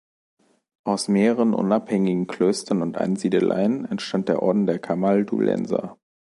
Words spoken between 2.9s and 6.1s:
Einsiedeleien entstand der Orden der Kamaldulenser.